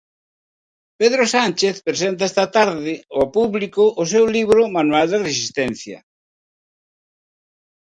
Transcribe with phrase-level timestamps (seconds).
[0.99, 5.97] Pedro Sánchez presenta esta tarde ao público o seu libro "Manual de Resistencia".